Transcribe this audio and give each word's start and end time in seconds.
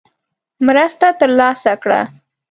مرسته 0.65 1.07
ترلاسه 1.19 1.73
کړه. 1.83 2.01